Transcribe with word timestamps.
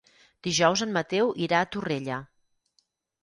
Dijous 0.45 0.81
en 0.85 0.95
Mateu 0.95 1.29
irà 1.47 1.59
a 1.59 1.67
Torrella. 1.75 2.17